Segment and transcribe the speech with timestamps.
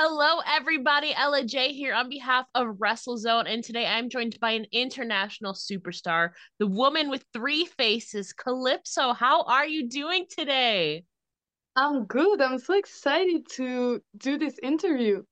[0.00, 1.12] Hello, everybody.
[1.12, 6.30] Ella Jay here on behalf of WrestleZone, and today I'm joined by an international superstar,
[6.60, 9.12] the woman with three faces, Calypso.
[9.12, 11.02] How are you doing today?
[11.74, 12.40] I'm good.
[12.40, 15.24] I'm so excited to do this interview.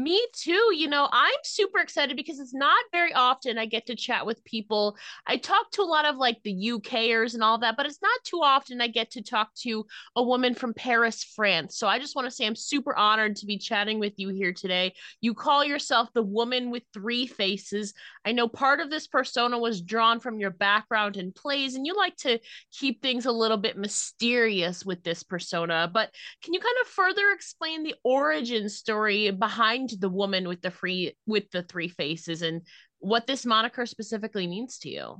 [0.00, 0.72] Me too.
[0.74, 4.42] You know, I'm super excited because it's not very often I get to chat with
[4.44, 4.96] people.
[5.26, 8.24] I talk to a lot of like the UKers and all that, but it's not
[8.24, 9.84] too often I get to talk to
[10.16, 11.76] a woman from Paris, France.
[11.76, 14.54] So I just want to say I'm super honored to be chatting with you here
[14.54, 14.94] today.
[15.20, 17.92] You call yourself the woman with three faces.
[18.24, 21.94] I know part of this persona was drawn from your background in plays, and you
[21.94, 22.38] like to
[22.72, 25.90] keep things a little bit mysterious with this persona.
[25.92, 26.10] But
[26.42, 29.89] can you kind of further explain the origin story behind?
[29.98, 32.62] The woman with the free with the three faces and
[32.98, 35.16] what this moniker specifically means to you.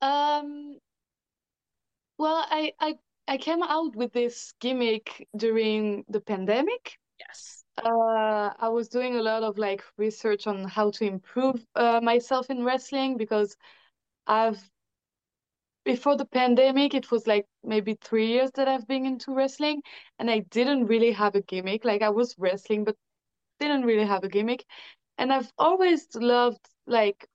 [0.00, 0.78] Um
[2.18, 2.98] well, I I
[3.28, 6.98] I came out with this gimmick during the pandemic.
[7.18, 7.64] Yes.
[7.76, 12.48] Uh, I was doing a lot of like research on how to improve uh, myself
[12.48, 13.56] in wrestling because
[14.26, 14.62] I've
[15.84, 19.82] before the pandemic, it was like maybe three years that I've been into wrestling,
[20.18, 21.84] and I didn't really have a gimmick.
[21.84, 22.96] Like I was wrestling, but
[23.60, 24.64] didn't really have a gimmick.
[25.18, 27.28] And I've always loved like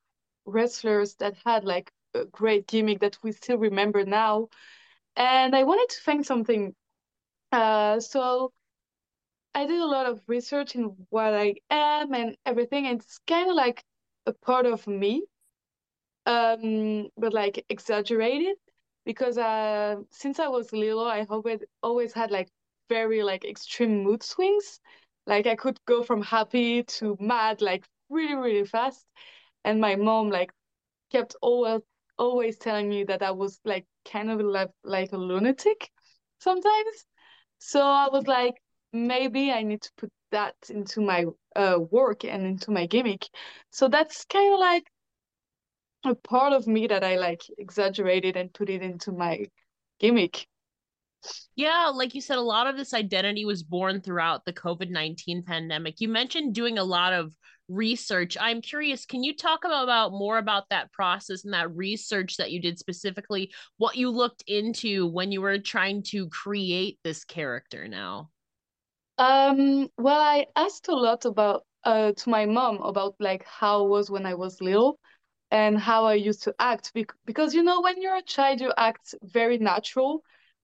[0.46, 4.50] wrestlers that had like a great gimmick that we still remember now.
[5.16, 6.76] And I wanted to find something.
[7.52, 8.54] Uh, so
[9.56, 12.86] I did a lot of research in what I am and everything.
[12.88, 13.82] And it's kind of like
[14.26, 15.26] a part of me,
[16.26, 18.56] um, but like exaggerated
[19.06, 22.50] because uh, since I was little, I always always had like
[22.90, 24.80] very like extreme mood swings.
[25.26, 29.06] Like I could go from happy to mad like really, really fast.
[29.64, 30.52] And my mom like
[31.12, 31.82] kept always
[32.18, 35.90] always telling me that I was like kind of like like a lunatic
[36.40, 37.06] sometimes.
[37.60, 38.56] So I was like,
[38.94, 43.28] maybe I need to put that into my uh, work and into my gimmick.
[43.72, 44.84] So that's kind of like
[46.04, 49.46] a part of me that I like exaggerated and put it into my
[50.00, 50.48] gimmick.
[51.56, 55.44] Yeah, like you said, a lot of this identity was born throughout the COVID 19
[55.44, 56.02] pandemic.
[56.02, 57.34] You mentioned doing a lot of
[57.68, 58.38] research.
[58.40, 62.62] I'm curious, can you talk about, more about that process and that research that you
[62.62, 68.30] did specifically, what you looked into when you were trying to create this character now?
[69.18, 73.88] Um, well, I asked a lot about uh to my mom about like how I
[73.88, 75.00] was when I was little
[75.50, 78.72] and how I used to act Bec because you know when you're a child you
[78.78, 80.24] act very natural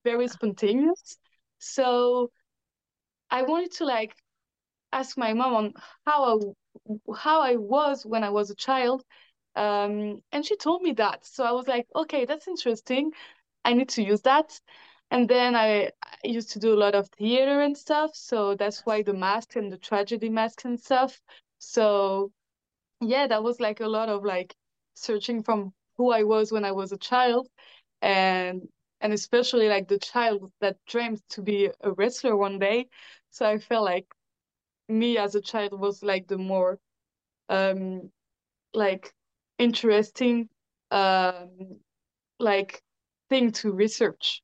[0.10, 1.18] very spontaneous.
[1.60, 2.32] So
[3.30, 4.14] I wanted to like
[4.92, 5.74] ask my mom on
[6.06, 6.36] how I
[7.26, 9.04] how I was when I was a child.
[9.56, 11.26] Um, and she told me that.
[11.26, 13.12] So I was like, okay, that's interesting.
[13.66, 14.60] I need to use that.
[15.12, 18.12] And then I, I used to do a lot of theater and stuff.
[18.14, 21.20] So that's why the mask and the tragedy mask and stuff.
[21.60, 22.32] So
[23.02, 24.56] yeah, that was like a lot of like
[24.96, 27.48] searching from who I was when I was a child
[28.02, 28.62] and
[29.02, 32.90] and especially like the child that dreams to be a wrestler one day.
[33.30, 34.08] So I felt like
[34.90, 36.80] me as a child was like the more
[37.50, 38.12] um
[38.74, 39.14] like
[39.60, 40.50] interesting
[40.92, 41.80] um
[42.40, 42.84] like
[43.30, 44.44] thing to research.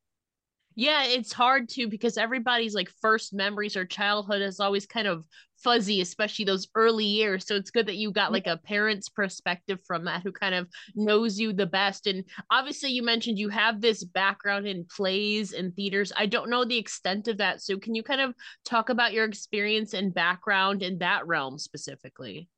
[0.76, 5.24] Yeah, it's hard to because everybody's like first memories or childhood is always kind of
[5.58, 7.46] fuzzy, especially those early years.
[7.46, 10.68] So it's good that you got like a parent's perspective from that who kind of
[10.96, 12.08] knows you the best.
[12.08, 16.12] And obviously, you mentioned you have this background in plays and theaters.
[16.18, 17.62] I don't know the extent of that.
[17.62, 18.34] So can you kind of
[18.66, 22.50] talk about your experience and background in that realm specifically?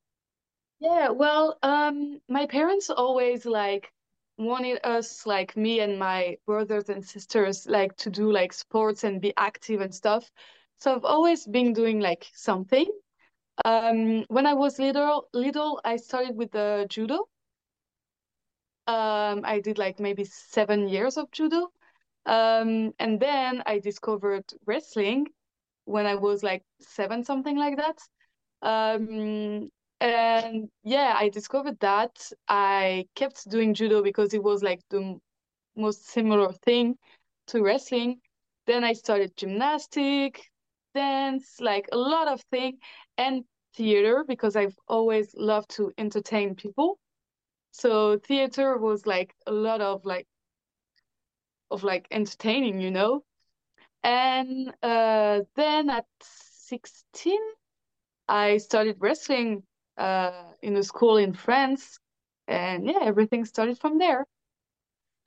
[0.79, 3.91] Yeah, well, um, my parents always like
[4.37, 9.21] wanted us, like me and my brothers and sisters, like to do like sports and
[9.21, 10.29] be active and stuff.
[10.79, 12.85] So I've always been doing like something.
[13.63, 17.27] Um, when I was little, little, I started with the judo.
[18.87, 21.71] Um, I did like maybe seven years of judo.
[22.25, 25.27] Um, and then I discovered wrestling
[25.85, 27.97] when I was like seven, something like that.
[29.99, 32.31] And yeah, I discovered that.
[32.47, 35.19] I kept doing judo because it was like the
[35.75, 36.97] most similar thing
[37.47, 38.21] to wrestling.
[38.67, 40.51] Then I started gymnastic,
[40.93, 42.79] dance, like a lot of things,
[43.17, 43.45] and
[43.75, 46.99] theater because I've always loved to entertain people.
[47.71, 50.27] So theater was like a lot of like
[51.71, 53.23] of like entertaining, you know.
[54.03, 57.41] And uh, then at 16,
[58.27, 59.63] I started wrestling
[59.97, 60.31] uh,
[60.61, 61.99] in a school in France,
[62.47, 64.25] and yeah, everything started from there.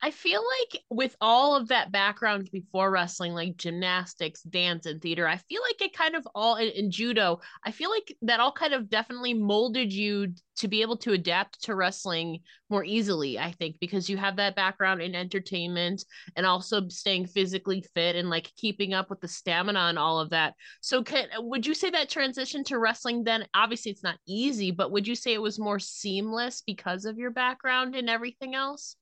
[0.01, 5.27] I feel like with all of that background before wrestling, like gymnastics, dance, and theater,
[5.27, 8.53] I feel like it kind of all in, in, judo, I feel like that all
[8.53, 13.51] kind of definitely molded you to be able to adapt to wrestling more easily, I
[13.51, 16.05] think, because you have that background in entertainment
[16.37, 20.29] and also staying physically fit and like keeping up with the stamina and all of
[20.29, 20.53] that.
[20.79, 24.91] So, can, would you say that transition to wrestling then, obviously it's not easy, but
[24.93, 28.95] would you say it was more seamless because of your background and everything else?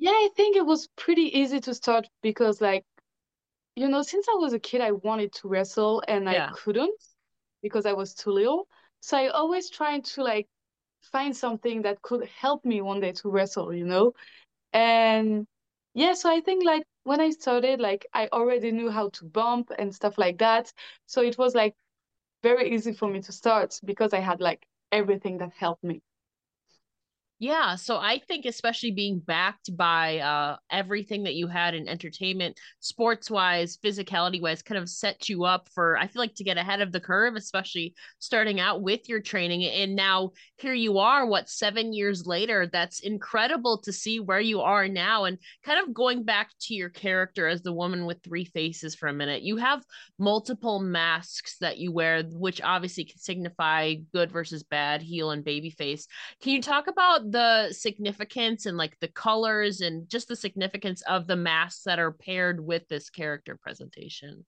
[0.00, 2.84] Yeah, I think it was pretty easy to start because, like,
[3.76, 7.00] you know, since I was a kid, I wanted to wrestle and I couldn't
[7.62, 8.68] because I was too little.
[9.00, 10.48] So I always tried to like
[11.02, 14.14] find something that could help me one day to wrestle, you know?
[14.72, 15.46] And
[15.94, 19.72] yeah, so I think like when I started, like I already knew how to bump
[19.78, 20.72] and stuff like that.
[21.06, 21.76] So it was like
[22.42, 26.02] very easy for me to start because I had like everything that helped me.
[27.42, 32.60] Yeah, so I think especially being backed by uh everything that you had in entertainment,
[32.80, 36.58] sports wise, physicality wise, kind of set you up for I feel like to get
[36.58, 39.64] ahead of the curve, especially starting out with your training.
[39.64, 42.66] And now here you are, what seven years later.
[42.70, 45.24] That's incredible to see where you are now.
[45.24, 49.08] And kind of going back to your character as the woman with three faces for
[49.08, 49.40] a minute.
[49.42, 49.82] You have
[50.18, 55.70] multiple masks that you wear, which obviously can signify good versus bad, heel and baby
[55.70, 56.06] face.
[56.42, 61.26] Can you talk about the significance and like the colors and just the significance of
[61.26, 64.44] the masks that are paired with this character presentation?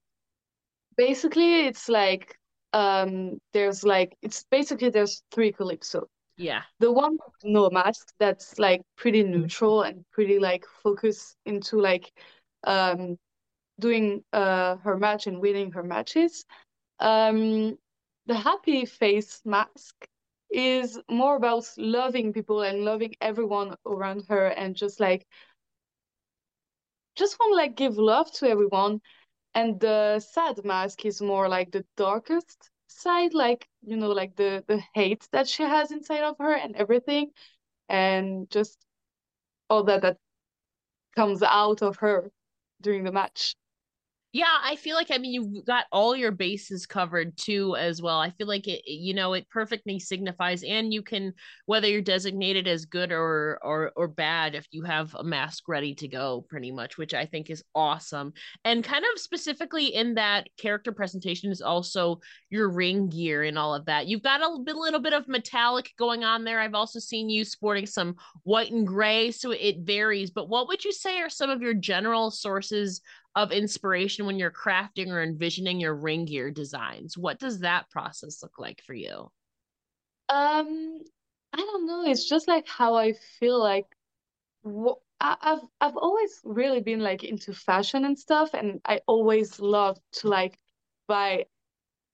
[0.97, 2.37] Basically, it's like
[2.73, 6.07] um there's like it's basically there's three calypso.
[6.37, 6.63] Yeah.
[6.79, 12.11] The one with no mask that's like pretty neutral and pretty like focused into like
[12.65, 13.17] um
[13.79, 16.45] doing uh her match and winning her matches.
[16.99, 17.77] Um
[18.25, 20.07] the happy face mask
[20.53, 25.27] is more about loving people and loving everyone around her and just like
[27.15, 29.01] just want to like give love to everyone.
[29.55, 34.63] And the sad mask is more like the darkest side like you know like the
[34.67, 37.31] the hate that she has inside of her and everything.
[37.89, 38.77] And just
[39.69, 40.17] all that that
[41.15, 42.31] comes out of her
[42.81, 43.55] during the match
[44.35, 48.17] Yeah, I feel like I mean you've got all your bases covered too as well.
[48.17, 51.33] I feel like it you know it perfectly signifies and you can
[51.67, 55.93] whether you're designated as good or or or bad if you have a mask ready
[55.95, 58.33] to go pretty much, which I think is awesome.
[58.65, 62.19] And kind of specifically in that character presentation is also
[62.49, 64.07] your ring gear and all of that.
[64.07, 66.59] You've got a little bit of metallic going on there.
[66.59, 68.15] I've also seen you sporting some
[68.45, 70.31] white and gray, so it varies.
[70.31, 72.99] But what would you say are some of your general sources
[73.35, 77.17] of inspiration when you're crafting or envisioning your ring gear designs?
[77.17, 79.31] What does that process look like for you?
[80.29, 80.99] um
[81.53, 83.85] i don't know it's just like how i feel like
[84.65, 89.59] wh- I- I've I've always really been like into fashion and stuff and I always
[89.59, 90.59] loved to like
[91.07, 91.45] buy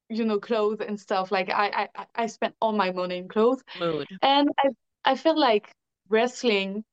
[0.09, 3.63] you know clothes and stuff like I I I spent all my money in clothes
[3.73, 4.07] Mood.
[4.21, 4.69] and I
[5.05, 5.71] I feel like
[6.09, 6.85] wrestling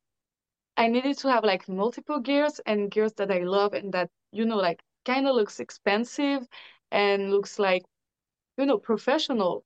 [0.77, 4.45] I needed to have like multiple gears and gears that I love and that, you
[4.47, 6.47] know, like kind of looks expensive
[6.91, 7.85] and looks like,
[8.59, 9.65] you know, professional.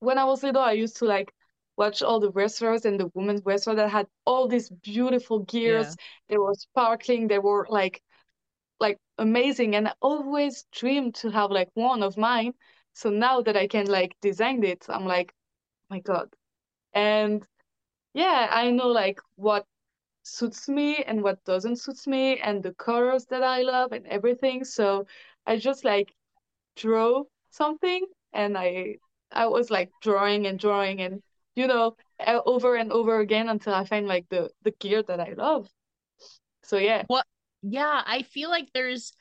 [0.00, 1.32] When I was little, I used to like
[1.76, 5.50] watch all the wrestlers and the women's wrestlers that had all these beautiful Yeah.
[5.50, 5.96] gears.
[6.28, 8.02] They were sparkling, they were like
[8.80, 9.76] like amazing.
[9.76, 12.54] And I always dreamed to have like one of mine.
[12.94, 15.32] So now that I can like design it, I'm like,
[15.90, 16.28] oh my God.
[16.94, 17.46] And
[18.14, 19.66] yeah, I know like what
[20.30, 24.64] suits me and what doesn't suits me and the colors that I love and everything.
[24.64, 25.06] So
[25.46, 26.14] I just like
[26.76, 28.96] draw something and I
[29.32, 31.22] I was like drawing and drawing and
[31.54, 31.96] you know
[32.26, 35.68] over and over again until I find like the the gear that I love.
[36.62, 37.04] So yeah.
[37.06, 37.26] What
[37.62, 39.12] yeah, I feel like there's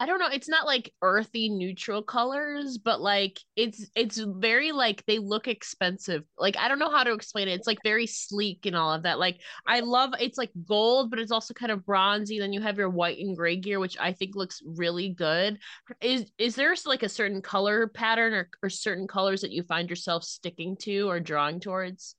[0.00, 5.04] I don't know, it's not like earthy neutral colors, but like it's it's very like
[5.04, 6.24] they look expensive.
[6.38, 7.52] Like I don't know how to explain it.
[7.52, 9.18] It's like very sleek and all of that.
[9.18, 12.38] Like I love it's like gold, but it's also kind of bronzy.
[12.38, 15.58] Then you have your white and gray gear, which I think looks really good.
[16.00, 19.90] Is is there like a certain color pattern or, or certain colors that you find
[19.90, 22.14] yourself sticking to or drawing towards?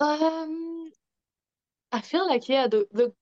[0.00, 0.90] Um
[1.92, 3.12] I feel like yeah the the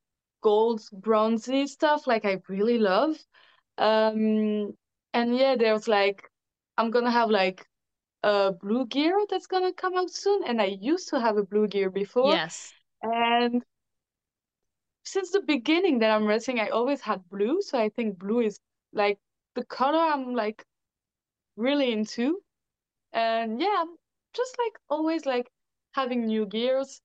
[0.43, 3.16] gold bronzy stuff like I really love.
[3.78, 4.75] Um
[5.12, 6.31] and yeah there's like
[6.78, 7.66] I'm gonna have like
[8.23, 11.69] a blue gear that's gonna come out soon, and I used to have a blue
[11.69, 12.33] gear before.
[12.33, 12.73] Yes.
[13.02, 13.62] And
[15.04, 18.59] since the beginning that I'm wrestling, I always had blue, so I think blue is
[18.93, 19.19] like
[19.54, 20.64] the color I'm like
[21.57, 22.40] really into.
[23.12, 23.97] And yeah, I'm
[24.35, 25.50] just like always like
[25.95, 27.00] having new gears.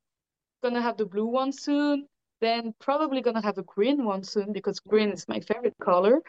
[0.63, 2.07] Gonna have the blue one soon.
[2.41, 6.21] then probably gonna have a green one soon because green is my favorite color.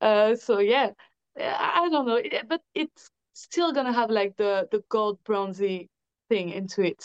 [0.00, 0.90] Uh, so yeah,
[1.38, 5.90] I don't know, but it's still gonna have like the the gold bronzy
[6.28, 7.04] thing into it.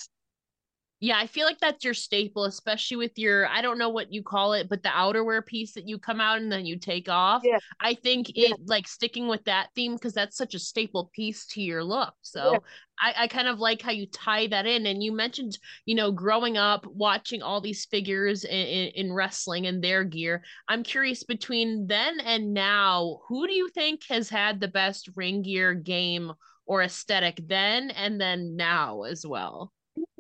[1.02, 4.24] Yeah, I feel like that's your staple, especially with your, I don't know what you
[4.24, 7.44] call it, but the outerwear piece that you come out and then you take off.
[7.44, 7.60] Yeah.
[7.80, 8.52] I think Yeah.
[8.52, 12.14] it like sticking with that theme because that's such a staple piece to your look.
[12.22, 12.58] So Yeah.
[12.98, 14.86] I, I kind of like how you tie that in.
[14.86, 19.68] And you mentioned, you know, growing up watching all these figures in, in, in wrestling
[19.68, 20.44] and their gear.
[20.70, 25.42] I'm curious between then and now, who do you think has had the best ring
[25.42, 26.32] gear game
[26.66, 29.74] or aesthetic then and then now as well?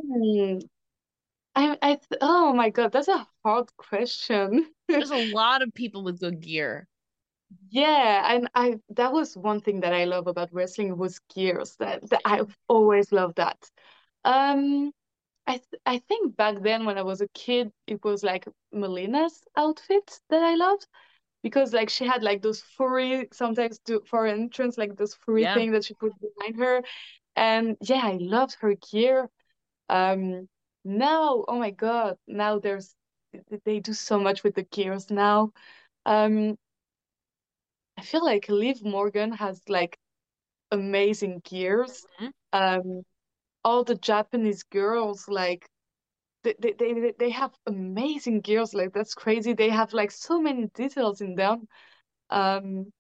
[0.08, 0.60] Hmm.
[1.56, 4.74] I I oh my God, that's a hard question.
[4.90, 6.88] There's a lot of people with good gear.
[7.70, 11.76] Yeah, and I that was one thing that I love about wrestling was gears.
[11.78, 13.70] That, that I've always loved that.
[14.26, 14.92] Um,
[15.48, 19.44] I th I think back then when I was a kid, it was like Melina's
[19.58, 20.88] outfit that I loved
[21.44, 25.48] because like she had like those furry sometimes do for entrance like those furry Yeah.
[25.48, 26.84] thing that she put behind her,
[27.36, 29.30] and yeah, I loved her gear.
[29.90, 30.50] Um,
[30.84, 32.96] now, oh my God, now there's
[33.66, 35.52] they do so much with the gears now.
[36.06, 36.58] Um.
[37.98, 39.98] I feel like Liv Morgan has like
[40.72, 42.06] amazing gears.
[42.22, 42.32] Mhm.
[42.54, 43.06] Um,
[43.64, 45.70] all the Japanese girls like
[46.44, 48.74] they, they they they have amazing gears.
[48.74, 49.54] Like that's crazy.
[49.54, 51.68] They have like so many details in them.
[52.30, 52.94] Um,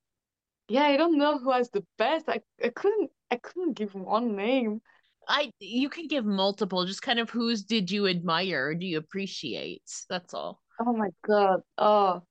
[0.69, 2.29] yeah, I don't know who has the best.
[2.29, 4.81] I I couldn't I couldn't give one name.
[5.27, 8.97] I you can give multiple, just kind of whose did you admire or do you
[8.97, 9.83] appreciate?
[10.09, 10.61] That's all.
[10.79, 11.61] Oh my God.
[11.77, 12.23] Oh,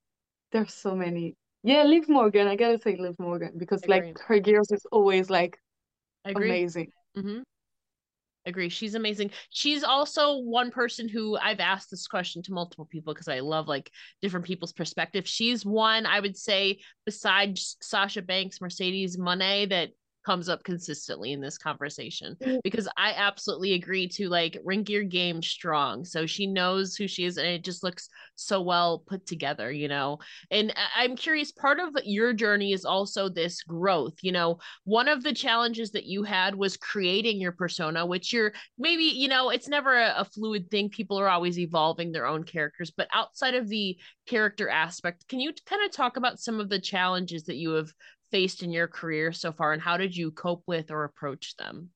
[0.53, 1.37] there's so many.
[1.63, 2.47] Yeah, Liv Morgan.
[2.47, 5.59] I gotta say Liv Morgan because like her gears is always like
[6.25, 6.91] amazing.
[7.17, 7.41] hmm
[8.47, 8.69] Agree.
[8.69, 9.31] She's amazing.
[9.49, 13.69] She's also one person who I've asked this question to multiple people because I love
[13.69, 15.27] like different people's perspective.
[15.27, 19.91] She's one I would say besides Sasha Banks, Mercedes Moné that
[20.25, 22.59] comes up consistently in this conversation mm.
[22.63, 26.05] because I absolutely agree to like ring your game strong.
[26.05, 29.89] So she knows who she is and it just looks so well put together, you
[29.89, 30.19] know.
[30.51, 34.59] And I'm curious, part of your journey is also this growth, you know.
[34.85, 39.29] One of the challenges that you had was creating your persona, which you're maybe, you
[39.29, 40.89] know, it's never a, a fluid thing.
[40.89, 45.53] People are always evolving their own characters, but outside of the character aspect, can you
[45.67, 47.91] kind of talk about some of the challenges that you have
[48.35, 51.91] faced in your career so far and how did you cope with or approach them?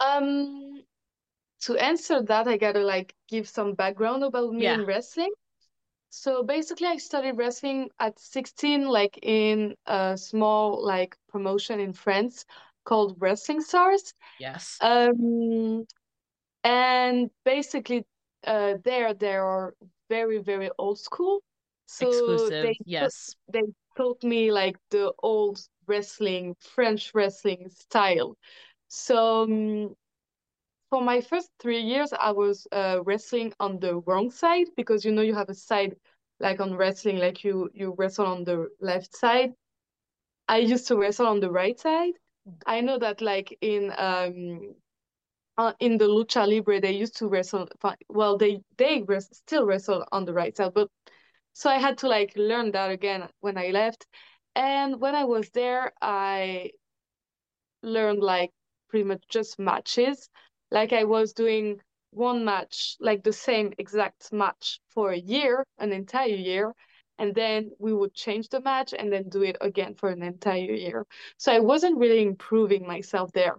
[0.00, 0.82] Um,
[1.62, 4.74] to answer that, I gotta like give some background about me Yeah.
[4.74, 5.32] in wrestling.
[6.10, 12.44] So basically, I started wrestling at 16, like in a small like promotion in France
[12.84, 14.12] called Wrestling Stars.
[14.40, 14.78] Yes.
[14.80, 15.86] Um,
[16.64, 18.04] and basically,
[18.46, 19.74] uh, there they are
[20.08, 21.42] very, very old school.
[21.86, 22.50] So Exclusive.
[22.62, 23.36] they Yes.
[23.52, 23.62] they
[23.96, 28.36] taught me like the old wrestling, French wrestling style.
[28.88, 29.94] So um,
[30.90, 35.12] for my first three years, I was uh, wrestling on the wrong side because you
[35.12, 35.96] know you have a side
[36.40, 39.52] like on wrestling, like you you wrestle on the left side.
[40.48, 42.14] I used to wrestle on the right side.
[42.66, 44.74] I know that like in um
[45.58, 47.68] uh, in the lucha libre they used to wrestle
[48.08, 50.90] well they they res still wrestle on the right side, but
[51.56, 54.06] so I had to like learn that again when I left.
[54.54, 56.72] And when I was there, I
[57.82, 58.50] learned like
[58.90, 60.28] pretty much just matches.
[60.70, 65.92] Like I was doing one match, like the same exact match for a year, an
[65.92, 66.74] entire year,
[67.18, 70.74] and then we would change the match and then do it again for an entire
[70.74, 71.06] year.
[71.38, 73.56] So I wasn't really improving myself there.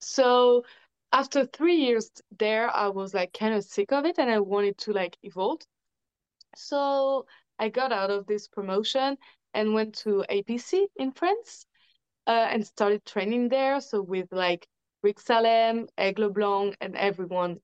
[0.00, 0.64] So
[1.12, 4.78] after three years there, I was like kind of sick of it and I wanted
[4.78, 5.60] to like evolve.
[6.56, 7.26] So
[7.58, 9.16] I got out of this promotion
[9.54, 11.66] and went to APC in France
[12.26, 13.80] uh, and started training there.
[13.80, 14.66] So with like
[15.02, 17.58] Rick Salem, Aigle Blanc, and everyone,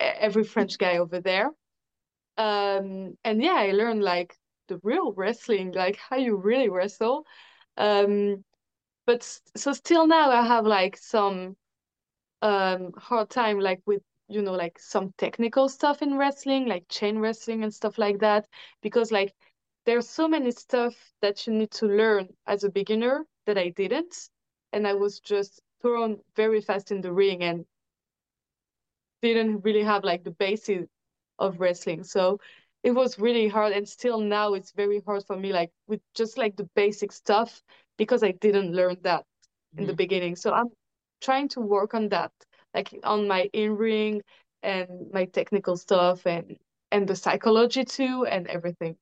[0.00, 1.50] every French guy over there.
[2.36, 4.36] Um, and yeah, I learned like
[4.68, 7.24] the real wrestling, like how you really wrestle.
[7.76, 8.44] Um,
[9.06, 9.22] but
[9.56, 11.56] so still now I have like some
[12.42, 17.18] um hard time like with you know like some technical stuff in wrestling, like chain
[17.18, 18.46] wrestling and stuff like that,
[18.82, 19.34] because like
[19.86, 24.30] there's so many stuff that you need to learn as a beginner that I didn't,
[24.72, 27.66] and I was just thrown very fast in the ring and
[29.22, 30.86] didn't really have like the basis
[31.38, 32.04] of wrestling.
[32.04, 32.38] So
[32.82, 36.38] it was really hard, and still now it's very hard for me, like with just
[36.38, 37.62] like the basic stuff,
[37.96, 39.24] because I didn't learn that
[39.78, 39.96] in the Mhm.
[39.96, 40.36] beginning.
[40.36, 40.70] So I'm
[41.20, 42.32] trying to work on that,
[42.74, 44.22] like on my in-ring
[44.62, 46.56] and my technical stuff and
[46.92, 48.96] and the psychology too and everything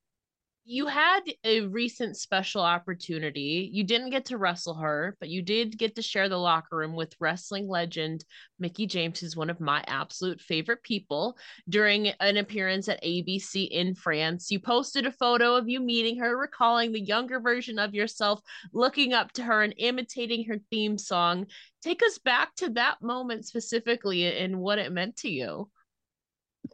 [0.64, 3.68] you had a recent special opportunity.
[3.72, 6.94] You didn't get to wrestle her, but you did get to share the locker room
[6.94, 8.24] with wrestling legend
[8.60, 11.36] Mickie James, who's one of my absolute favorite people,
[11.68, 14.52] during an appearance at APC in France.
[14.52, 18.40] You posted a photo of you meeting her, recalling the younger version of yourself,
[18.72, 21.46] looking up to her and imitating her theme song.
[21.82, 25.68] Take us back to that moment specifically and what it meant to you.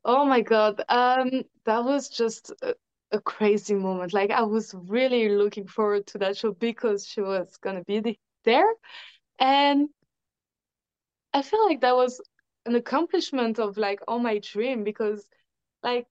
[0.05, 0.85] Oh my God.
[0.91, 2.53] Um, that was just
[3.13, 4.13] a crazy moment.
[4.13, 8.19] Like I was really looking forward to that show because she was gonna be the,
[8.45, 8.73] there,
[9.39, 9.89] and
[11.33, 12.21] I feel like that was
[12.67, 15.27] an accomplishment of like all my dream because,
[15.83, 16.07] like,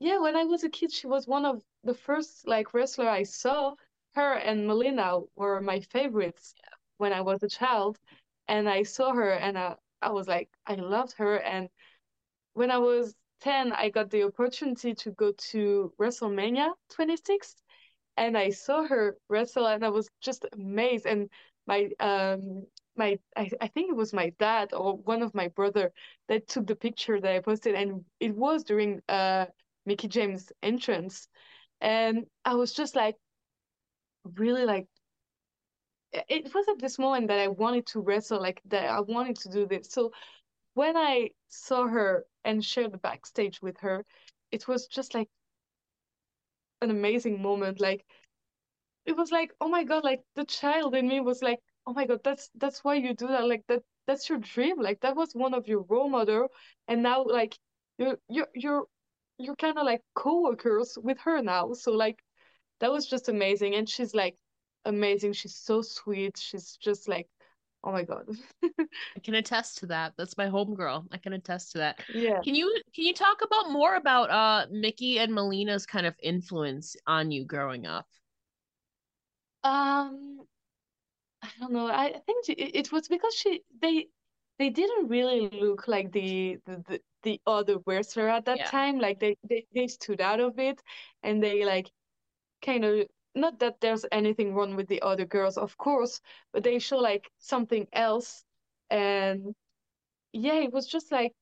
[0.00, 3.24] yeah, when I was a kid, she was one of the first like wrestler I
[3.24, 3.74] saw.
[4.14, 6.54] Her and Melina were my favorites
[6.98, 7.98] when I was a child,
[8.48, 11.68] and I saw her and I, I was like I loved her and
[12.54, 17.56] when I was 10, I got the opportunity to go to WrestleMania 26
[18.16, 21.06] and I saw her wrestle and I was just amazed.
[21.06, 21.30] And
[21.66, 22.66] my um
[22.96, 25.92] my I, I think it was my dad or one of my brother
[26.28, 29.46] that took the picture that I posted and it was during uh
[29.84, 31.28] Mickie James entrance.
[31.80, 33.16] And I was just like
[34.36, 34.88] really like
[36.12, 39.48] it was at this moment that I wanted to wrestle, like that I wanted to
[39.50, 39.90] do this.
[39.90, 40.12] So
[40.76, 44.04] when I saw her and shared the backstage with her,
[44.52, 45.30] it was just like
[46.82, 47.80] an amazing moment.
[47.80, 48.04] Like
[49.06, 52.04] it was like, oh my God, like the child in me was like, oh my
[52.06, 53.48] God, that's that's why you do that.
[53.48, 54.78] Like that that's your dream.
[54.78, 56.48] Like that was one of your role model.
[56.88, 57.56] And now like
[57.96, 58.84] you're you're you're
[59.38, 61.72] you're kind of like co-workers with her now.
[61.72, 62.18] So like
[62.80, 63.74] that was just amazing.
[63.76, 64.36] And she's like
[64.84, 65.32] amazing.
[65.32, 66.36] She's so sweet.
[66.36, 67.28] She's just like
[67.86, 68.26] Oh my god.
[68.64, 70.14] I can attest to that.
[70.18, 71.06] That's my homegirl.
[71.12, 72.00] I can attest to that.
[72.12, 72.40] Yeah.
[72.42, 76.96] Can you can you talk about more about uh Mickie and Melina's kind of influence
[77.06, 78.08] on you growing up?
[79.62, 80.40] Um
[81.42, 81.86] I don't know.
[81.86, 84.08] I think it, it was because she they
[84.58, 88.70] they didn't really look like the the, the, the other wrestler at that yeah.
[88.70, 88.98] time.
[88.98, 90.82] Like they, they they stood out of it
[91.22, 91.88] and they like
[92.62, 96.20] kind of not that there's anything wrong with the other girls, of course,
[96.52, 98.44] but they show like something else.
[98.90, 99.54] And
[100.32, 101.32] yeah, it was just like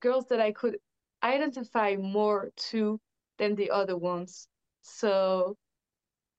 [0.00, 0.78] girls that I could
[1.22, 3.00] identify more to
[3.38, 4.48] than the other ones.
[4.82, 5.56] So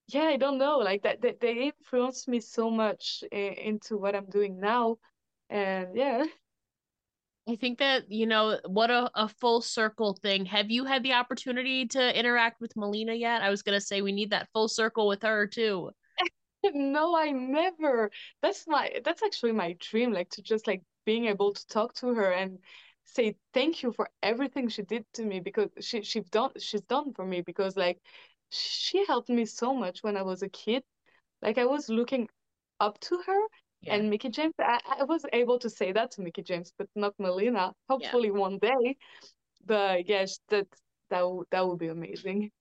[0.07, 4.15] yeah, I don't know, like that they, they influenced me so much in, into what
[4.15, 4.97] I'm doing now.
[5.49, 6.25] And yeah.
[7.49, 10.45] I think that, you know, what a, a full circle thing.
[10.45, 13.41] Have you had the opportunity to interact with Melina yet?
[13.41, 15.89] I was going to say we need that full circle with her too.
[16.63, 18.11] no, I never.
[18.43, 22.13] That's my, that's actually my dream, like to just like being able to talk to
[22.13, 22.59] her and
[23.05, 27.13] say thank you for everything she did to me because she, she's done, she's done
[27.13, 27.97] for me because like
[28.51, 30.83] she helped me so much when I was a kid.
[31.41, 32.29] Like I was looking
[32.79, 33.41] up to her
[33.81, 33.95] yeah.
[33.95, 37.13] And Mickie James, I, I was able to say that to Mickie James, but not
[37.17, 37.73] Melina.
[37.89, 38.39] Hopefully yeah.
[38.39, 38.97] one day.
[39.65, 40.67] But yes, that
[41.09, 42.51] that that would be amazing.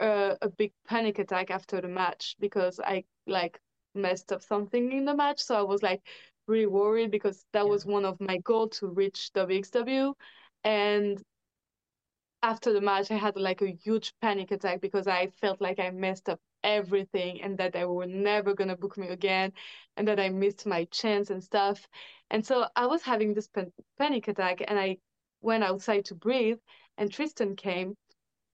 [0.00, 3.60] a, a big panic attack after the match because I like
[3.94, 5.40] messed up something in the match.
[5.40, 6.02] So I was like
[6.46, 7.70] really worried because that yeah.
[7.70, 10.14] was one of my goals to reach WXW.
[10.64, 11.22] And
[12.42, 15.90] after the match, I had like a huge panic attack because I felt like I
[15.90, 19.52] messed up everything and that they were never gonna book me again
[19.96, 21.86] and that I missed my chance and stuff.
[22.30, 24.98] And so I was having this pan- panic attack and I
[25.40, 26.58] went outside to breathe
[26.96, 27.96] and Tristan came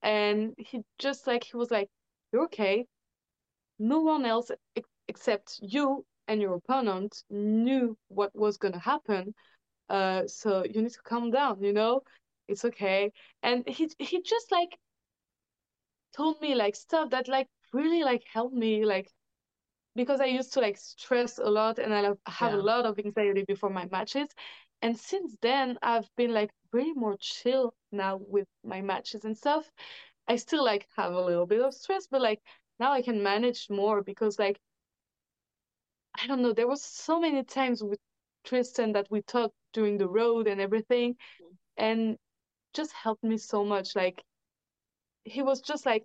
[0.03, 1.90] and he just like he was like,
[2.33, 2.87] You're okay.
[3.79, 9.35] No one else ex- except you and your opponent knew what was gonna happen.
[9.88, 12.03] Uh so you need to calm down, you know?
[12.49, 13.12] It's okay.
[13.43, 14.79] And he he just like
[16.14, 19.11] told me like stuff that like really like helped me like
[19.97, 22.57] because I used to like stress a lot and I have yeah.
[22.57, 24.29] a lot of anxiety before my matches.
[24.83, 29.71] And since then, I've been like way more chill now with my matches and stuff.
[30.29, 32.41] I still like have a little bit of stress, but like
[32.81, 34.59] now I can manage more because like
[36.21, 37.99] I don't know, there was so many times with
[38.45, 41.57] Tristan that we talked during the road and everything, mm.
[41.77, 42.17] and
[42.73, 43.97] just helped me so much.
[43.97, 44.23] Like
[45.25, 46.05] he was just like,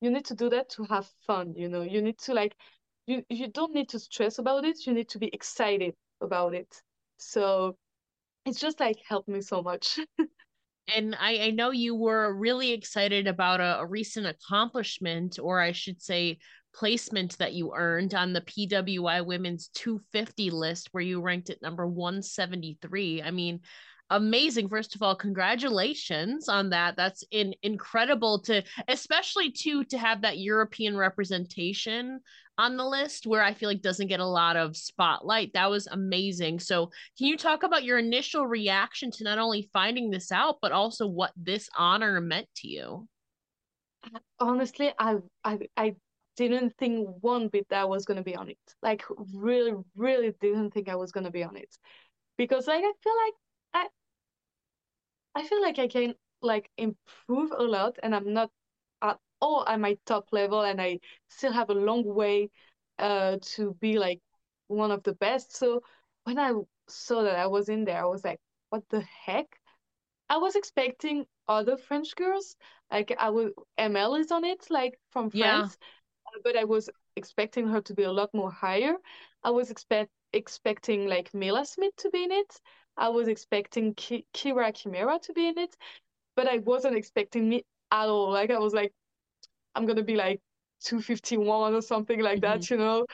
[0.00, 1.82] you need to do that to have fun, you know.
[1.82, 2.54] You need to like
[3.06, 4.86] you you don't need to stress about it.
[4.86, 6.74] You need to be excited about it.
[7.18, 7.76] So
[8.46, 9.98] it's just like helped me so much.
[10.96, 15.72] and I, I know you were really excited about a, a recent accomplishment, or I
[15.72, 16.38] should say,
[16.72, 21.86] placement that you earned on the PWI Women's 250 list, where you ranked at number
[21.86, 23.22] 173.
[23.22, 23.60] I mean,
[24.10, 26.96] amazing first of all congratulations on that.
[26.96, 32.20] That's in, incredible to especially to to have that european representation
[32.58, 35.52] on the list where i feel like doesn't get a lot of spotlight.
[35.54, 36.58] That was amazing.
[36.58, 40.72] So can you talk about your initial reaction to not only finding this out but
[40.72, 43.08] also what this honor meant to you?
[44.38, 45.94] Honestly i i, I
[46.36, 48.58] didn't think one bit that i was to be on it.
[48.82, 51.74] Like really really didn't think i was to be on it.
[52.36, 53.34] Because like i feel like
[53.72, 53.86] I,
[55.34, 58.50] I feel like I can like improve a lot and I'm not
[59.02, 62.50] at all at my top level and I still have a long way
[62.98, 64.20] uh to be like
[64.68, 65.56] one of the best.
[65.56, 65.82] So
[66.24, 66.52] when I
[66.88, 68.40] saw that I was in there, I was like,
[68.70, 69.46] what the heck?
[70.28, 72.56] I was expecting other French girls.
[72.90, 75.76] Like I was ML is on it, like from France.
[75.80, 76.40] Yeah.
[76.44, 78.94] But I was expecting her to be a lot more higher.
[79.42, 82.60] I was expect expecting like Mila Smith to be in it.
[82.96, 85.76] I was expecting Ki- Kira Chimera to be in it,
[86.36, 88.30] but I wasn't expecting me at all.
[88.30, 88.92] Like I was like,
[89.74, 90.40] I'm gonna be like
[90.84, 92.58] 251 or something like mm-hmm.
[92.60, 93.06] that, you know.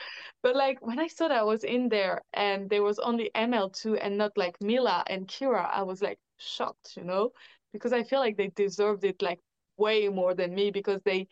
[0.43, 3.97] But like when I saw that I was in there and there was only ML2
[3.97, 7.31] and not like Mila and Kira, I was like shocked, you know,
[7.73, 9.39] because I feel like they deserved it like
[9.77, 11.27] way more than me because they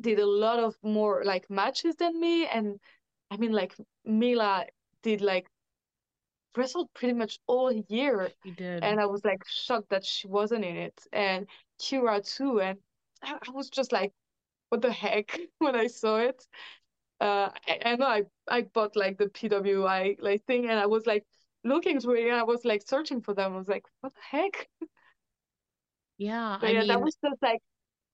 [0.00, 2.80] did a lot of more like matches than me and
[3.30, 4.66] I mean like Mila
[5.02, 5.46] did like
[6.56, 8.30] wrestled pretty much all year.
[8.44, 8.82] She did.
[8.82, 11.00] And I was like shocked that she wasn't in it.
[11.12, 11.46] And
[11.80, 12.60] Kira too.
[12.60, 12.78] And
[13.22, 14.12] I, I was just like,
[14.68, 16.42] what the heck when I saw it.
[17.20, 21.06] Uh, I, I know I, I bought like the PWI like thing and I was
[21.06, 21.24] like
[21.62, 23.54] looking through it and I was like searching for them.
[23.54, 24.68] I was like, what the heck?
[26.18, 26.58] Yeah.
[26.60, 26.88] But I yeah, mean...
[26.88, 27.60] that was just like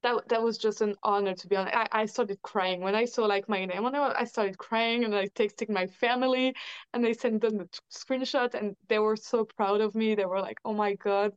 [0.02, 1.76] that that was just an honor to be honest.
[1.76, 3.98] I, I started crying when I saw like my name on it.
[4.00, 6.54] I started crying and I texted my family
[6.92, 10.14] and they sent them the screenshot and they were so proud of me.
[10.14, 11.32] They were like, "Oh my god!"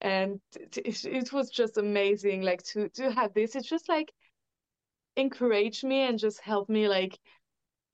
[0.00, 3.56] And it, it was just amazing, like to to have this.
[3.56, 4.12] It's just like
[5.16, 7.18] encourage me and just help me, like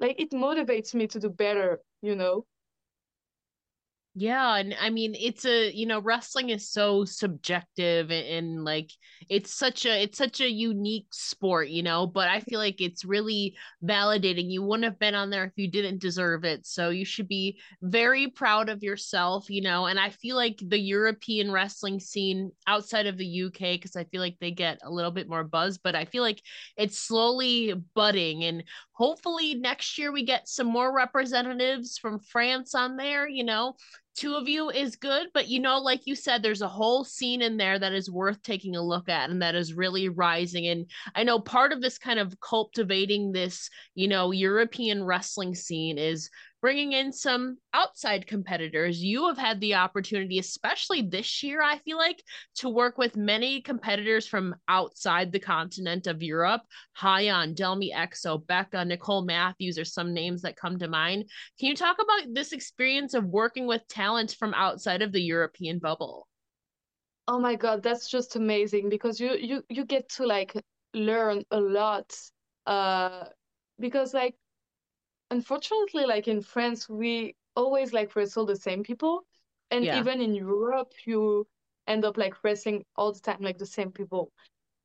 [0.00, 2.46] like it motivates me to do better, you know.
[4.20, 8.90] Yeah, and I mean it's a you know wrestling is so subjective and, and, like
[9.30, 13.04] it's such a it's such a unique sport, you know, but I feel like it's
[13.04, 14.50] really validating.
[14.50, 16.66] You wouldn't have been on there if you didn't deserve it.
[16.66, 20.80] So you should be very proud of yourself, you know, and I feel like the
[20.80, 25.12] European wrestling scene outside of the UK because I feel like they get a little
[25.12, 26.42] bit more buzz, but I feel like
[26.76, 28.64] it's slowly budding and
[28.98, 33.76] hopefully next year we get some more representatives from France on there, you know
[34.18, 37.40] two of you is good, but you know, like you said, there's a whole scene
[37.40, 40.66] in there that is worth taking a look at and that is really rising.
[40.66, 45.98] And I know part of this kind of cultivating this, you know, European wrestling scene
[45.98, 46.30] is
[46.60, 49.02] bringing in some outside competitors.
[49.02, 52.22] You have had the opportunity, especially this year, I feel like,
[52.56, 56.62] to work with many competitors from outside the continent of Europe.
[56.98, 61.24] Hyan, Delmi Exo, Becca, Nicole Matthews are some names that come to mind.
[61.60, 65.78] Can you talk about this experience of working with talent from outside of the European
[65.78, 66.26] bubble?
[67.28, 70.54] Oh my god, that's just amazing because you you you get to like
[70.94, 72.16] learn a lot
[72.66, 73.24] uh
[73.78, 74.34] because like
[75.30, 79.24] unfortunately, like in France, we always like wrestle the same people.
[79.70, 79.98] And yeah.
[79.98, 81.46] even in Europe, you
[81.86, 84.32] end up like wrestling all the time, like the same people.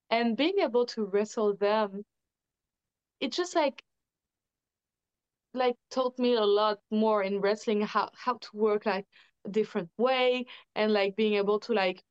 [0.10, 2.04] And being able to wrestle them,
[3.20, 3.82] it just like
[5.54, 9.06] like taught me a lot more in wrestling how how to work like
[9.46, 12.04] a different way and like being able to like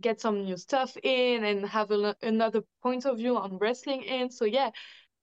[0.00, 4.30] get some new stuff in and have a, another point of view on wrestling in
[4.30, 4.70] so yeah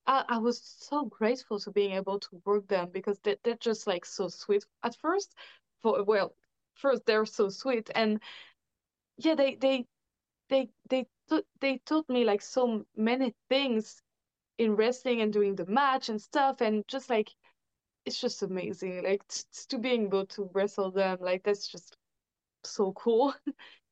[0.08, 3.88] I, I was so grateful to being able to work them because they, they're just
[3.88, 4.66] like so sweet.
[4.84, 5.34] At first
[5.82, 6.36] for well
[6.76, 8.22] first they're so sweet and
[9.18, 9.86] yeah they they
[10.50, 11.08] they they
[11.62, 14.02] they taught me like so many things
[14.58, 17.30] in wrestling and doing the match and stuff and just like
[18.06, 19.24] it's just amazing like
[19.70, 21.98] to being able to wrestle them like that's just
[22.64, 23.34] so cool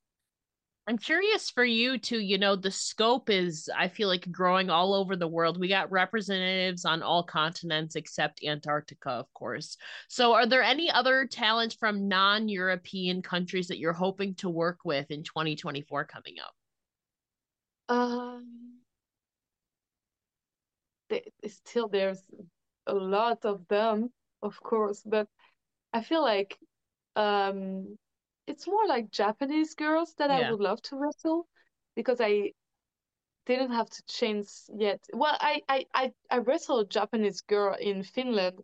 [0.87, 2.19] I'm curious for you too.
[2.19, 5.59] You know, the scope is, I feel like, growing all over the world.
[5.59, 9.77] We got representatives on all continents except Antarctica, of course.
[10.09, 14.79] So, are there any other talents from non European countries that you're hoping to work
[14.83, 16.55] with in 2024 coming up?
[17.95, 18.79] Um,
[21.09, 22.23] they, still there's
[22.87, 25.27] a lot of them, of course, but
[25.93, 26.57] I feel like
[27.15, 27.97] um
[28.51, 31.47] it's more like Japanese girls that I would love to wrestle
[31.95, 32.51] because I
[33.45, 34.99] didn't have to change yet.
[35.13, 38.61] Well, I I I, I wrestled a Japanese girl in Finland,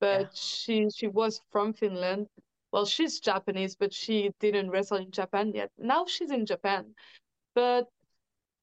[0.00, 0.28] but yeah.
[0.32, 2.28] she she was from Finland.
[2.72, 5.70] Well, she's Japanese, but she didn't wrestle in Japan yet.
[5.76, 6.94] Now she's in Japan.
[7.54, 7.86] But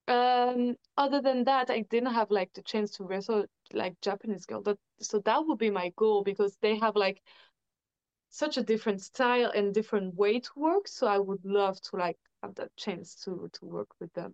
[0.08, 4.62] um other than that, I didn't have like the chance to wrestle like Japanese girl.
[4.62, 7.22] That so that would be my goal because they have like
[8.34, 10.88] such a different style and different way to work.
[10.88, 14.34] So I would love to like have that chance to to work with them.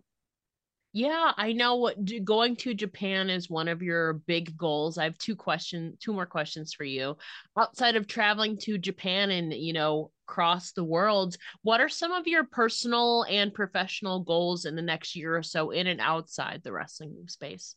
[0.92, 4.96] Yeah, I know what going to Japan is one of your big goals.
[4.96, 7.18] I have two questions, two more questions for you.
[7.58, 12.26] Outside of traveling to Japan and, you know, across the world, what are some of
[12.26, 16.72] your personal and professional goals in the next year or so in and outside the
[16.72, 17.76] wrestling space?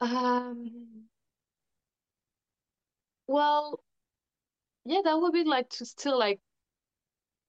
[0.00, 1.06] Um
[3.26, 3.80] well,
[4.84, 6.40] yeah, that would be like to still like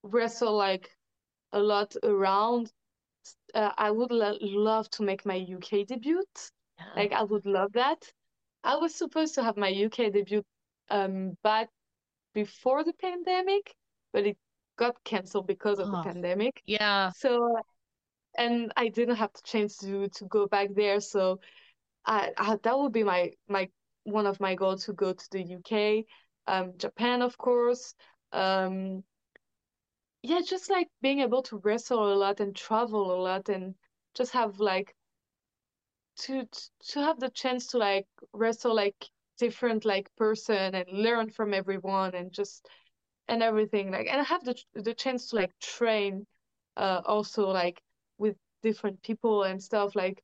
[0.02, 0.90] wrestle like
[1.52, 2.70] a lot around.
[3.54, 6.24] Uh, I would lo love to make my UK debut.
[6.78, 6.84] Yeah.
[6.94, 7.98] Like I would love that.
[8.64, 10.42] I was supposed to have my UK debut
[10.90, 11.68] um back
[12.34, 13.74] before the pandemic,
[14.12, 14.36] but it
[14.76, 16.62] got canceled because of oh, the pandemic.
[16.66, 17.10] Yeah.
[17.16, 17.56] So
[18.38, 21.00] and I didn't have the chance to to go back there.
[21.00, 21.40] So
[22.04, 23.68] I, I that would be my my
[24.04, 26.04] one of my goals to go to the UK
[26.46, 27.94] um, Japan, of course.
[28.32, 29.04] Um,
[30.22, 33.74] yeah, just like being able to wrestle a lot and travel a lot and
[34.14, 34.94] just have like
[36.16, 36.46] to
[36.80, 39.06] to have the chance to like wrestle like
[39.38, 42.66] different like person and learn from everyone and just
[43.28, 46.26] and everything like and I have the the chance to like train
[46.76, 47.80] uh also like
[48.18, 50.22] with different people and stuff like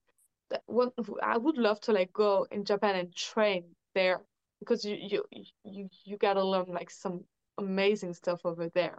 [0.66, 4.22] what I would love to like go in Japan and train there
[4.62, 5.24] because you you
[5.64, 7.24] you you gotta learn like some
[7.58, 8.98] amazing stuff over there.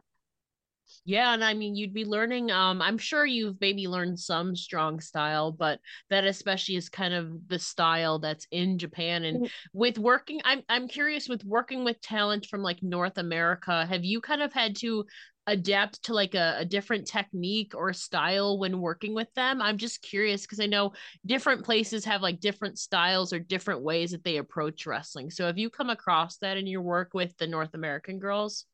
[1.05, 4.99] Yeah, and I mean you'd be learning um I'm sure you've maybe learned some strong
[4.99, 9.51] style, but that especially is kind of the style that's in Japan and mm.
[9.73, 14.21] with working I'm I'm curious with working with talent from like North America, have you
[14.21, 15.05] kind of had to
[15.45, 19.61] adapt to like a, a different technique or style when working with them?
[19.61, 20.93] I'm just curious because I know
[21.25, 25.31] different places have like different styles or different ways that they approach wrestling.
[25.31, 28.65] So have you come across that in your work with the North American girls?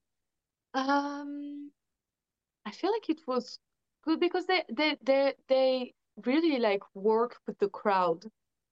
[0.75, 1.71] Um
[2.65, 3.59] I feel like it was
[4.03, 5.93] good because they they they they
[6.25, 8.25] really like work with the crowd.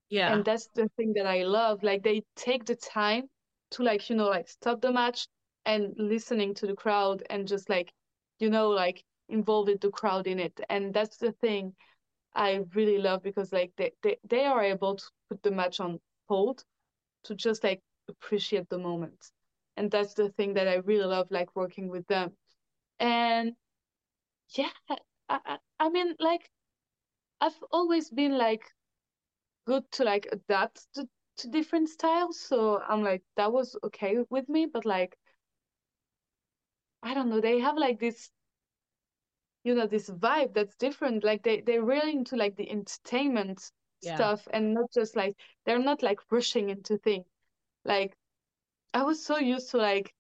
[0.10, 0.34] Yeah.
[0.34, 1.84] And that's the thing that I love.
[1.84, 3.30] Like they take the time
[3.72, 5.28] to like, you know, like stop the match,
[5.68, 7.92] and listening to the crowd and just like
[8.40, 11.74] you know like involving the crowd in it and that's the thing
[12.34, 16.00] i really love because like they, they, they are able to put the match on
[16.30, 16.64] hold
[17.26, 19.32] to just like appreciate the moment
[19.76, 22.32] and that's the thing that i really love like working with them
[23.00, 23.52] and
[24.56, 24.98] yeah i
[25.30, 26.50] i, I mean like
[27.42, 28.64] i've always been like
[29.66, 31.08] good to like adapt to,
[31.38, 35.18] to different styles so i'm like that was okay with me but like
[37.04, 38.30] I don't know, they have like this,
[39.64, 41.24] you know, this vibe that's different.
[41.24, 44.16] Like they, they're really into like the entertainment yeah.
[44.16, 47.26] stuff and not just like, they're not like rushing into things.
[47.86, 48.18] Like
[48.94, 50.14] I was so used to like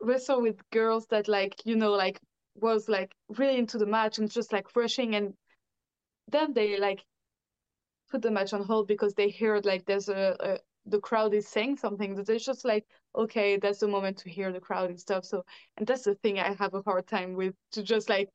[0.00, 2.20] wrestle with girls that like, you know, like
[2.62, 5.34] was like really into the match and just like rushing and
[6.28, 7.04] then they like
[8.10, 11.46] put the match on hold because they heard like there's a, a the crowd is
[11.46, 14.98] saying something that it's just like okay that's the moment to hear the crowd and
[14.98, 15.24] stuff.
[15.24, 15.44] So
[15.76, 18.28] and that's the thing i have a hard time with to just like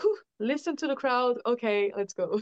[0.00, 1.38] whew, listen to the crowd.
[1.46, 2.40] Okay let's go.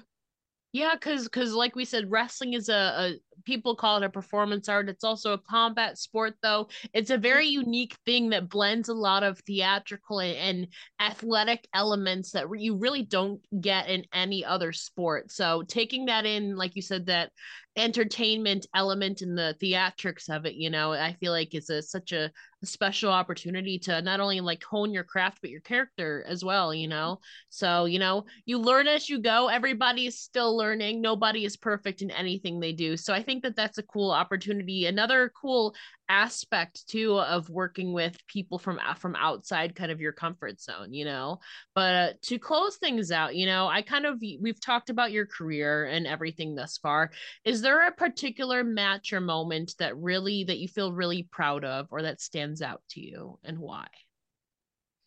[0.73, 3.15] Yeah because because like we said wrestling is a, a
[3.45, 4.89] people call it a performance art.
[4.89, 6.69] It's also a combat sport, though.
[6.93, 7.63] It's a very mm-hmm.
[7.63, 10.67] unique thing that blends a lot of theatrical and, and
[11.01, 15.31] athletic elements that you really don't get in any other sport.
[15.31, 17.31] So taking that in, like you said, that
[17.77, 22.13] entertainment element and the theatrics of it you know i feel like it's a such
[22.13, 22.31] a,
[22.63, 26.75] a, special opportunity to not only like hone your craft but your character as well
[26.75, 27.19] you know
[27.49, 32.03] so you know you learn as you go everybody is still learning nobody is perfect
[32.03, 34.87] in anything they do so i think that that's a cool opportunity.
[34.87, 35.75] Another cool
[36.09, 41.05] aspect too of working with people from from outside kind of your comfort zone you
[41.05, 41.39] know?
[41.75, 45.27] But uh, to close things out you know i kind of we've talked about your
[45.27, 47.11] career and everything thus far.
[47.45, 51.89] Is there a particular match or moment that really that you feel really proud of
[51.91, 53.87] or that stands out to you and why?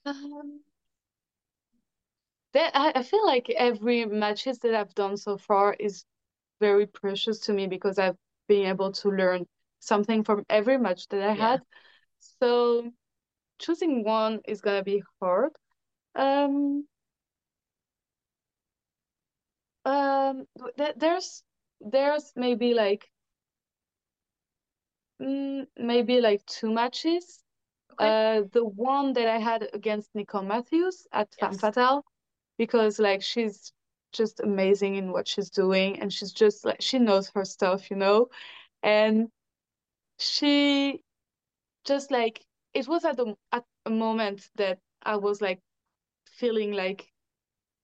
[0.05, 0.61] Um
[2.53, 6.05] that I, I feel like every matches that i've done so far is
[6.59, 9.45] very precious to me because i've been able to learn
[9.79, 11.33] something from every match that I yeah.
[11.33, 11.61] had.
[12.41, 12.91] So
[13.59, 15.51] choosing one is gonna be hard.
[16.15, 16.87] Um,
[19.85, 20.45] um,
[20.77, 21.43] th there's
[21.81, 23.09] there's maybe like
[25.21, 27.43] mm, maybe like two matches.
[27.91, 28.15] Okay.
[28.15, 31.39] Uh, the one that I had against Nicole Matthews at yes.
[31.39, 32.03] Femme Fatale,
[32.57, 33.71] because like she's
[34.15, 37.97] just amazing in what she's doing, and she's just like she knows her stuff, you
[37.97, 38.29] know,
[38.83, 39.29] and
[40.19, 41.01] she
[41.85, 45.61] just like it was at the at a moment that I was like
[46.27, 47.11] feeling like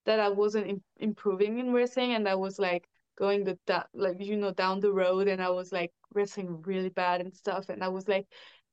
[0.06, 4.20] that I wasn't Im- improving in wrestling and I was like going the da- like
[4.22, 7.84] you know down the road and I was like wrestling really bad and stuff and
[7.84, 8.28] I was like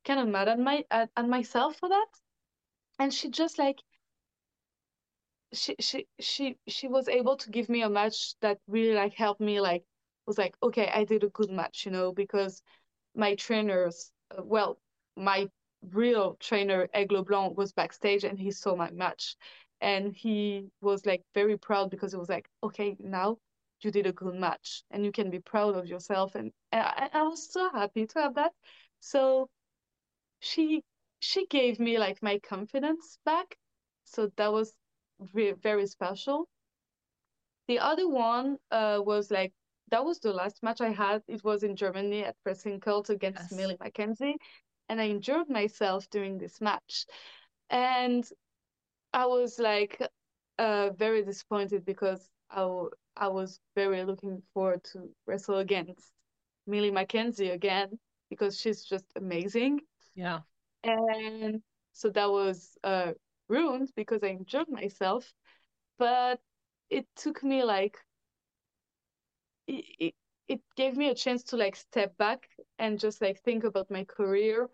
[0.05, 2.07] kind of mad at my at, at myself for that.
[2.99, 3.79] And she just like
[5.53, 9.41] she she she she was able to give me a match that really like helped
[9.41, 9.83] me like
[10.25, 12.61] was like okay I did a good match you know because
[13.15, 14.79] my trainers, uh, well,
[15.15, 15.49] my
[15.91, 19.35] real trainer, Aigle Blanc, was backstage and he saw my match.
[19.81, 23.37] And he was like very proud because it was like, okay, now
[23.81, 26.35] you did a good match and you can be proud of yourself.
[26.35, 28.51] And, and I, I was so happy to have that.
[28.99, 29.49] So
[30.39, 30.83] she
[31.21, 33.57] she gave me like my confidence back.
[34.05, 34.73] So that was
[35.19, 36.47] very special.
[37.67, 39.53] The other one uh, was like
[39.91, 41.21] that was the last match I had.
[41.27, 43.51] It was in Germany at Pressing Cult against yes.
[43.51, 44.35] Millie McKenzie.
[44.87, 47.05] And I enjoyed myself during this match.
[47.69, 48.27] And
[49.13, 50.01] I was like
[50.57, 52.61] uh, very disappointed because I,
[53.15, 56.11] I was very looking forward to wrestle against
[56.65, 59.81] Millie McKenzie again because she's just amazing.
[60.15, 60.39] Yeah.
[60.83, 61.61] And
[61.93, 63.11] so that was uh,
[63.49, 65.33] ruined because I enjoyed myself.
[65.97, 66.41] But
[66.89, 67.97] it took me like
[69.67, 70.15] it,
[70.47, 74.03] it gave me a chance to like step back and just like think about my
[74.03, 74.69] career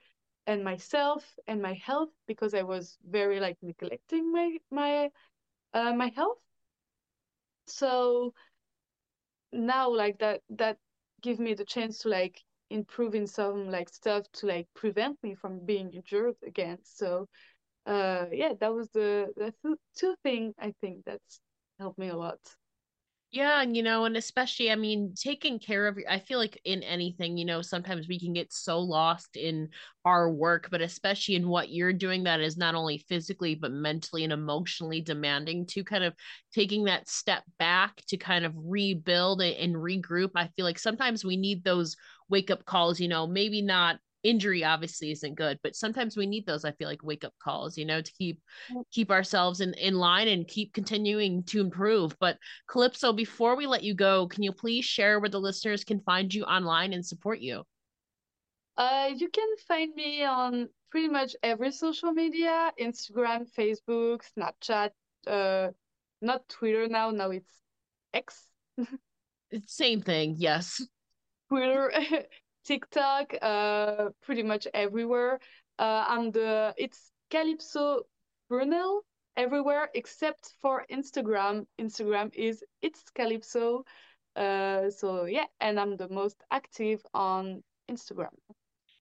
[0.48, 5.10] and myself and my health because I was very like neglecting my my
[5.74, 6.40] uh, my health.
[7.68, 8.34] So
[9.52, 10.78] now like that that
[11.22, 15.34] give me the chance to like improve in some like stuff to like prevent me
[15.36, 16.78] from being injured again.
[16.84, 17.28] So
[17.86, 21.40] uh yeah, that was the the th- two thing I think that's
[21.80, 22.40] helped me a lot.
[23.32, 26.84] Yeah, and you know, and especially, I mean, taking care of, I feel like in
[26.84, 29.70] anything, you know, sometimes we can get so lost in
[30.06, 34.24] our work, but especially in what you're doing that is not only physically, but mentally
[34.24, 36.14] and emotionally demanding to kind of
[36.54, 40.32] taking that step back to kind of rebuild and regroup.
[40.36, 41.98] I feel like sometimes we need those
[42.30, 46.46] wake up calls, you know, maybe not injury obviously isn't good but sometimes we need
[46.46, 48.42] those i feel like wake up calls you know to keep
[48.92, 52.16] keep ourselves in in line and keep continuing to improve.
[52.20, 56.00] But calypso before we let you go can you please share where the listeners can
[56.02, 57.64] find you online and support you?
[58.78, 64.92] Uh you can find me on pretty much every social media instagram facebook snapchat
[65.28, 65.70] uh
[66.22, 67.52] not twitter now now it's
[68.14, 68.44] x.
[69.68, 70.82] Same thing yes.
[71.50, 71.92] Twitter
[72.66, 75.40] TikTok, uh, pretty much everywhere.
[75.78, 78.04] Uh, and the it's Calypso
[78.50, 79.02] Brunel
[79.38, 81.66] everywhere except for Instagram.
[81.80, 83.84] Instagram is it's Calypso.
[84.36, 88.36] Uh, so yeah, and I'm the most active on Instagram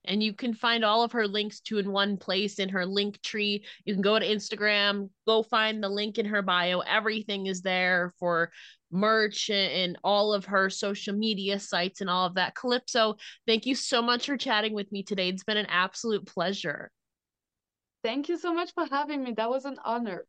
[0.05, 3.21] and you can find all of her links to in one place in her link
[3.23, 3.65] tree.
[3.85, 6.81] You can go to Instagram, go find the link in her bio.
[6.81, 8.51] Everything is there for
[8.95, 12.55] merch and all of her social media sites and all of that.
[12.55, 13.17] Calypso,
[13.47, 15.29] thank you so much for chatting with me today.
[15.29, 16.91] It's been an absolute pleasure.
[18.03, 19.33] Thank you so much for having me.
[19.33, 20.25] That was an honor.